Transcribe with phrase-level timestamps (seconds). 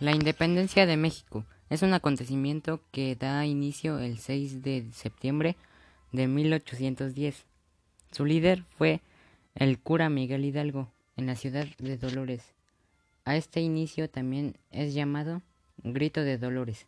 [0.00, 5.56] La independencia de México es un acontecimiento que da inicio el 6 de septiembre
[6.10, 7.44] de 1810.
[8.10, 9.02] Su líder fue
[9.54, 12.54] el cura Miguel Hidalgo en la ciudad de Dolores.
[13.26, 15.42] A este inicio también es llamado
[15.76, 16.86] Grito de Dolores.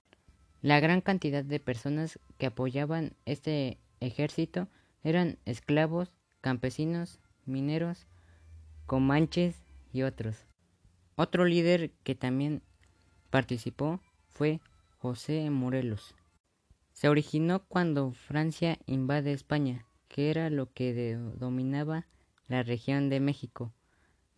[0.63, 4.69] La gran cantidad de personas que apoyaban este ejército
[5.05, 8.07] eran esclavos, campesinos, mineros,
[8.87, 9.55] comanches
[9.93, 10.47] y otros.
[11.15, 12.63] Otro líder que también
[13.33, 14.61] participó fue
[14.99, 16.15] José Morelos.
[16.93, 22.07] Se originó cuando Francia invade España, que era lo que dominaba
[22.47, 23.73] la región de México.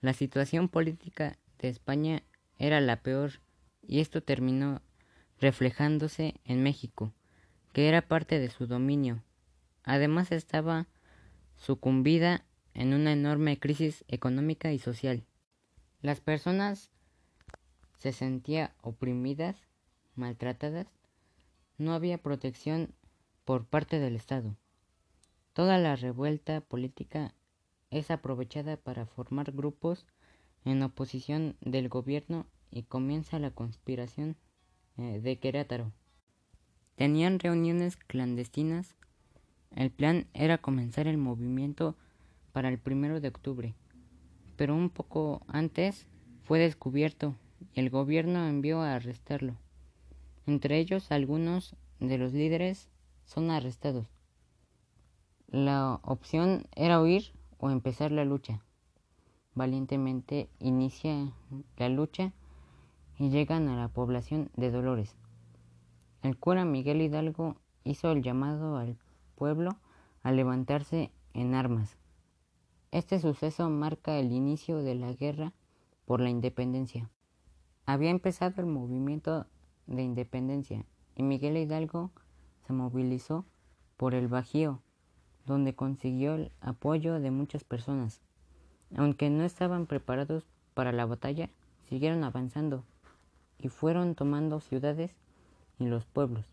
[0.00, 2.22] La situación política de España
[2.56, 3.40] era la peor
[3.82, 4.80] y esto terminó
[5.40, 7.12] reflejándose en México,
[7.72, 9.24] que era parte de su dominio.
[9.82, 10.86] Además estaba
[11.56, 15.24] sucumbida en una enorme crisis económica y social.
[16.00, 16.90] Las personas
[17.98, 19.56] se sentían oprimidas,
[20.14, 20.86] maltratadas,
[21.78, 22.94] no había protección
[23.44, 24.56] por parte del Estado.
[25.52, 27.34] Toda la revuelta política
[27.90, 30.06] es aprovechada para formar grupos
[30.64, 34.36] en oposición del gobierno y comienza la conspiración
[34.96, 35.92] eh, de Querétaro.
[36.96, 38.96] Tenían reuniones clandestinas.
[39.74, 41.96] El plan era comenzar el movimiento
[42.52, 43.74] para el primero de octubre,
[44.56, 46.06] pero un poco antes
[46.44, 47.34] fue descubierto
[47.72, 49.54] y el gobierno envió a arrestarlo.
[50.46, 52.88] Entre ellos algunos de los líderes
[53.24, 54.06] son arrestados.
[55.48, 58.60] La opción era huir o empezar la lucha.
[59.54, 61.32] Valientemente inicia
[61.76, 62.32] la lucha
[63.18, 65.14] y llegan a la población de Dolores.
[66.22, 68.98] El cura Miguel Hidalgo hizo el llamado al
[69.36, 69.76] pueblo
[70.22, 71.96] a levantarse en armas.
[72.90, 75.52] Este suceso marca el inicio de la guerra
[76.06, 77.10] por la independencia.
[77.86, 79.46] Había empezado el movimiento
[79.86, 80.86] de independencia
[81.16, 82.10] y Miguel Hidalgo
[82.66, 83.44] se movilizó
[83.98, 84.80] por el Bajío,
[85.44, 88.22] donde consiguió el apoyo de muchas personas.
[88.96, 91.50] Aunque no estaban preparados para la batalla,
[91.88, 92.84] siguieron avanzando
[93.58, 95.14] y fueron tomando ciudades
[95.78, 96.46] y los pueblos.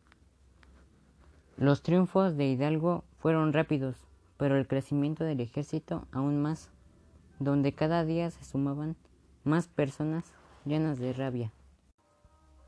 [1.56, 3.96] Los triunfos de Hidalgo fueron rápidos,
[4.36, 6.70] pero el crecimiento del ejército aún más,
[7.40, 8.98] donde cada día se sumaban
[9.44, 10.34] más personas
[10.66, 11.52] llenas de rabia.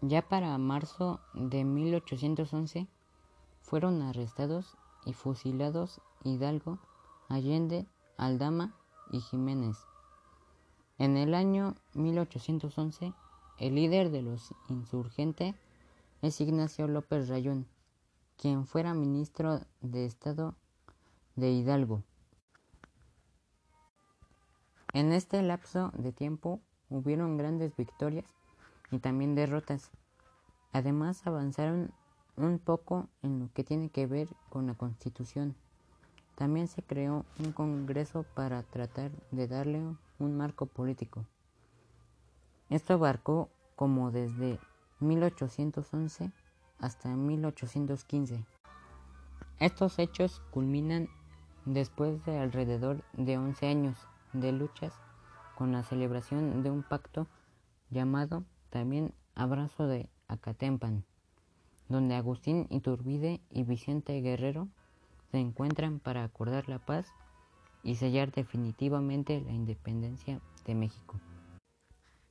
[0.01, 2.87] Ya para marzo de 1811
[3.61, 6.79] fueron arrestados y fusilados Hidalgo,
[7.29, 7.85] Allende,
[8.17, 8.75] Aldama
[9.11, 9.77] y Jiménez.
[10.97, 13.13] En el año 1811,
[13.59, 15.55] el líder de los insurgentes
[16.21, 17.67] es Ignacio López Rayón,
[18.37, 20.55] quien fuera ministro de Estado
[21.35, 22.03] de Hidalgo.
[24.93, 28.25] En este lapso de tiempo hubieron grandes victorias
[28.91, 29.91] y también derrotas.
[30.71, 31.91] Además avanzaron
[32.35, 35.55] un poco en lo que tiene que ver con la constitución.
[36.35, 39.81] También se creó un congreso para tratar de darle
[40.19, 41.25] un marco político.
[42.69, 44.59] Esto abarcó como desde
[44.99, 46.31] 1811
[46.79, 48.43] hasta 1815.
[49.59, 51.07] Estos hechos culminan
[51.65, 53.97] después de alrededor de 11 años
[54.33, 54.93] de luchas
[55.63, 57.25] con la celebración de un pacto
[57.89, 61.05] llamado también Abrazo de Acatempan,
[61.87, 64.67] donde Agustín Iturbide y Vicente Guerrero
[65.31, 67.07] se encuentran para acordar la paz
[67.81, 71.17] y sellar definitivamente la independencia de México.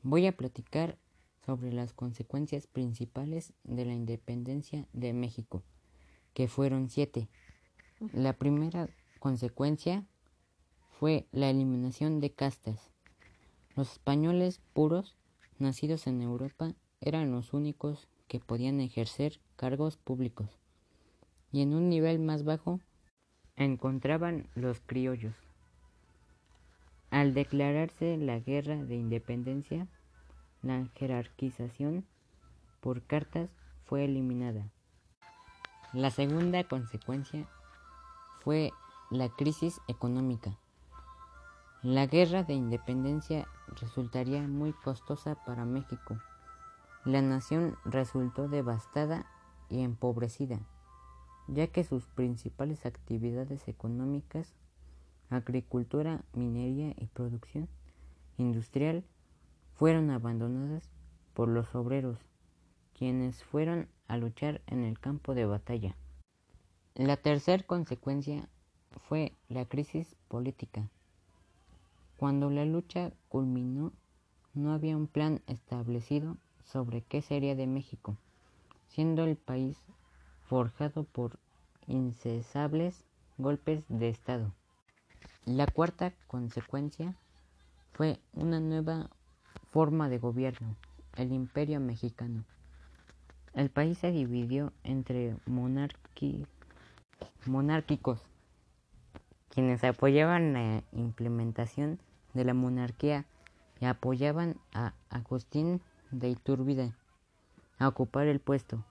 [0.03, 0.98] Voy a platicar
[1.47, 5.62] sobre las consecuencias principales de la independencia de México,
[6.34, 7.31] que fueron siete.
[8.12, 8.91] La primera
[9.21, 10.04] consecuencia
[10.91, 12.91] fue la eliminación de castas.
[13.75, 15.16] Los españoles puros
[15.59, 20.49] nacidos en Europa eran los únicos que podían ejercer cargos públicos,
[21.53, 22.81] y en un nivel más bajo
[23.56, 25.34] encontraban los criollos.
[27.10, 29.86] Al declararse la guerra de independencia,
[30.63, 32.07] la jerarquización
[32.80, 33.51] por cartas
[33.84, 34.71] fue eliminada.
[35.92, 37.47] La segunda consecuencia
[38.41, 38.72] fue
[39.10, 40.59] la crisis económica.
[41.83, 43.49] La guerra de independencia
[43.81, 46.17] resultaría muy costosa para México.
[47.05, 49.27] La nación resultó devastada
[49.69, 50.61] y empobrecida,
[51.49, 54.55] ya que sus principales actividades económicas,
[55.29, 57.69] agricultura, minería y producción
[58.37, 59.05] industrial,
[59.75, 60.89] fueron abandonadas
[61.34, 62.21] por los obreros,
[62.97, 65.97] quienes fueron a luchar en el campo de batalla.
[66.95, 68.49] La tercera consecuencia
[69.09, 70.89] fue la crisis política.
[72.16, 73.92] Cuando la lucha culminó,
[74.54, 78.16] no había un plan establecido sobre qué sería de México,
[78.88, 79.78] siendo el país
[80.47, 81.38] forjado por
[81.86, 83.04] incesables
[83.38, 84.53] golpes de Estado.
[85.44, 87.16] La cuarta consecuencia
[87.92, 89.10] fue una nueva
[89.70, 90.76] forma de gobierno,
[91.16, 92.44] el imperio mexicano.
[93.54, 96.48] El país se dividió entre monárquicos,
[99.53, 102.01] quienes apoyaban la implementación
[102.33, 103.27] de la monarquía
[103.81, 106.95] y apoyaban a Agustín de Iturbide
[107.78, 108.83] a ocupar el puesto.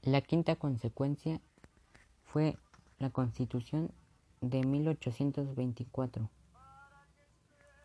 [0.00, 1.42] La quinta consecuencia
[2.24, 2.56] fue
[2.98, 3.90] la Constitución
[4.40, 6.30] de 1824.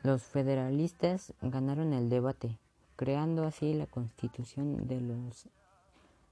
[0.04, 2.58] Los federalistas ganaron el debate,
[2.96, 5.50] creando así la Constitución de los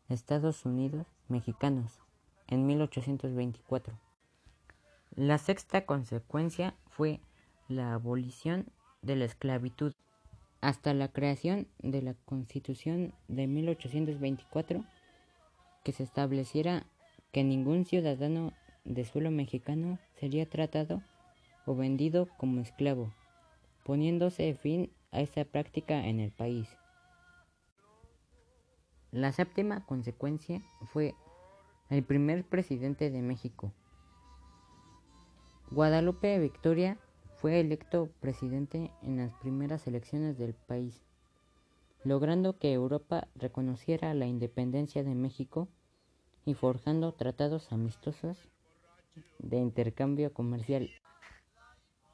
[0.07, 1.99] Estados Unidos mexicanos
[2.47, 4.12] en 1824.
[5.15, 7.19] La sexta consecuencia fue
[7.67, 8.65] la abolición
[9.03, 9.93] de la esclavitud.
[10.59, 14.83] Hasta la creación de la Constitución de 1824,
[15.83, 16.87] que se estableciera
[17.31, 18.53] que ningún ciudadano
[18.85, 21.03] de suelo mexicano sería tratado
[21.67, 23.13] o vendido como esclavo,
[23.83, 26.67] poniéndose fin a esa práctica en el país.
[29.11, 31.13] La séptima consecuencia fue
[31.91, 33.71] el primer presidente de México.
[35.71, 36.97] Guadalupe Victoria
[37.37, 41.01] fue electo presidente en las primeras elecciones del país,
[42.03, 45.67] logrando que Europa reconociera la independencia de México
[46.45, 48.37] y forjando tratados amistosos
[49.39, 50.89] de intercambio comercial.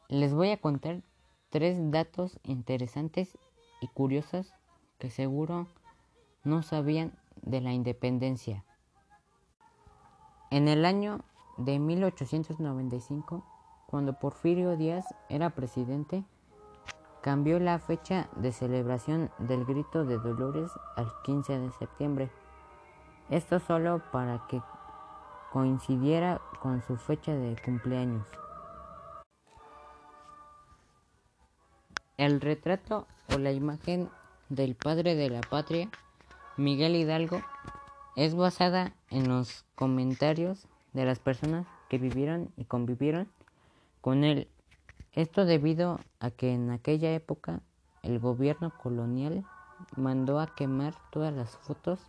[0.07, 1.03] Les voy a contar
[1.49, 3.37] tres datos interesantes
[3.81, 4.53] y curiosos
[4.97, 5.67] que seguro
[6.43, 8.65] no sabían de la independencia.
[10.51, 11.23] En el año
[11.59, 13.43] de 1895,
[13.85, 16.23] cuando Porfirio Díaz era presidente,
[17.21, 22.31] cambió la fecha de celebración del Grito de Dolores al 15 de septiembre.
[23.29, 24.61] Esto solo para que
[25.51, 28.25] coincidiera con su fecha de cumpleaños.
[32.17, 34.09] El retrato o la imagen
[34.47, 35.89] del padre de la patria,
[36.57, 37.41] Miguel Hidalgo,
[38.15, 43.29] es basada en los comentarios de las personas que vivieron y convivieron
[44.01, 44.47] con él.
[45.13, 47.61] Esto debido a que en aquella época
[48.03, 49.45] el gobierno colonial
[49.95, 51.99] mandó a quemar todas las fotos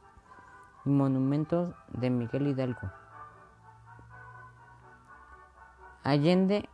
[0.85, 2.91] y monumentos de Miguel Hidalgo.
[6.03, 6.69] Allende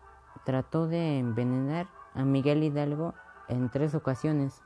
[0.44, 3.14] trató de envenenar a Miguel Hidalgo
[3.49, 4.62] en tres ocasiones.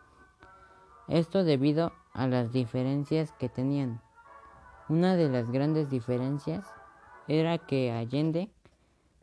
[1.08, 4.00] Esto debido a las diferencias que tenían.
[4.88, 6.64] Una de las grandes diferencias
[7.28, 8.50] era que Allende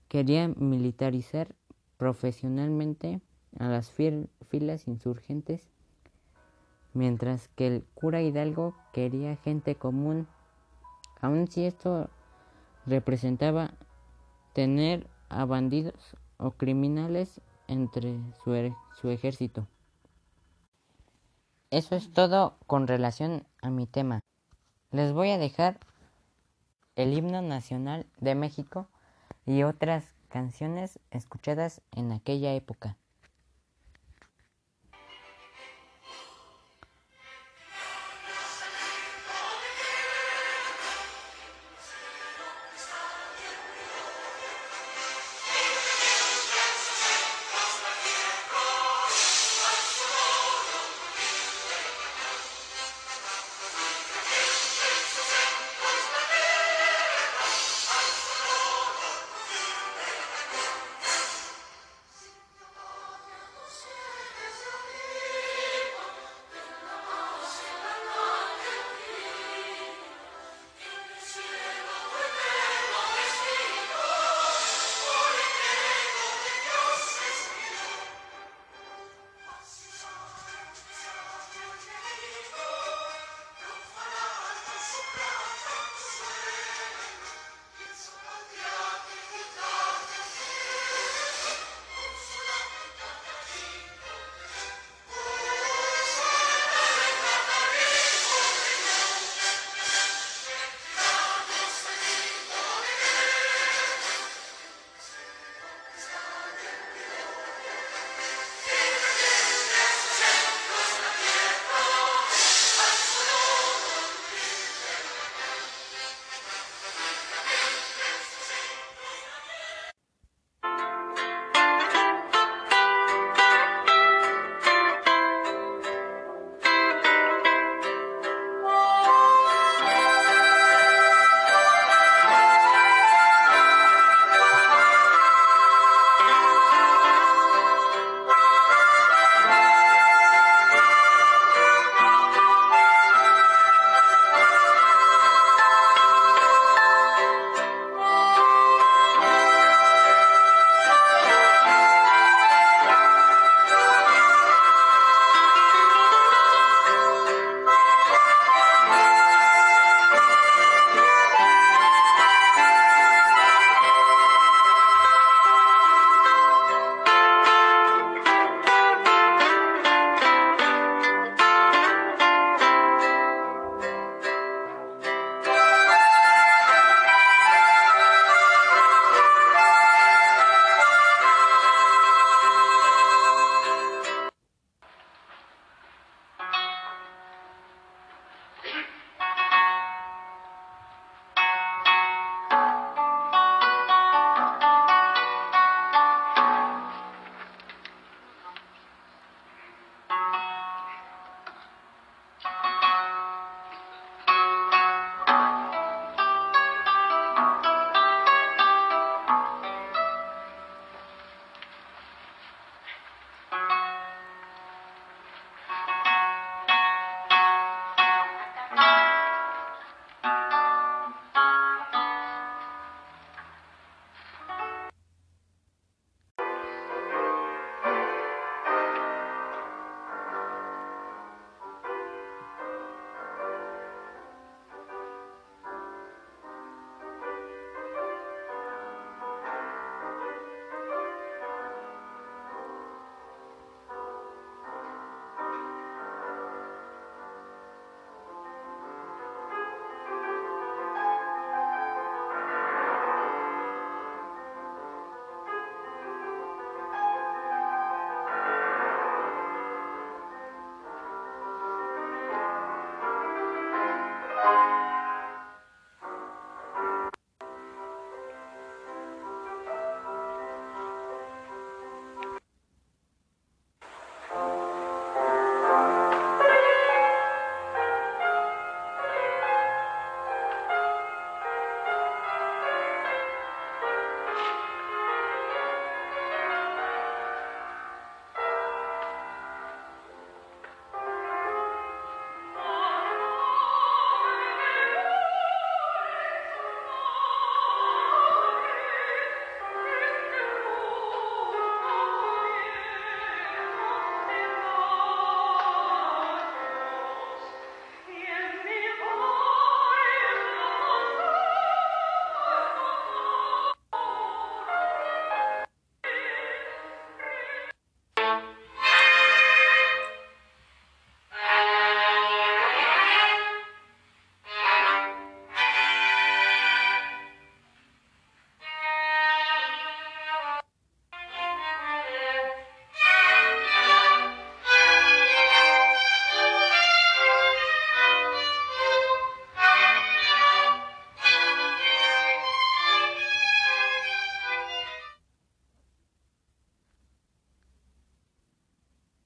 [0.08, 1.56] quería militarizar
[1.98, 3.22] profesionalmente
[3.60, 5.70] a las filas insurgentes,
[6.94, 10.28] mientras que el cura Hidalgo quería gente común,
[11.22, 12.10] aun si esto
[12.86, 13.72] representaba
[14.54, 19.68] tener a bandidos o criminales entre su, su ejército.
[21.70, 24.22] Eso es todo con relación a mi tema.
[24.92, 25.80] Les voy a dejar
[26.98, 28.88] el himno nacional de México
[29.46, 32.98] y otras canciones escuchadas en aquella época.